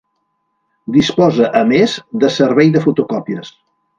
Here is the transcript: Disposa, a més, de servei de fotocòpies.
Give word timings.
Disposa, 0.95 1.51
a 1.59 1.61
més, 1.73 1.95
de 2.25 2.31
servei 2.39 2.75
de 2.79 2.83
fotocòpies. 2.87 3.55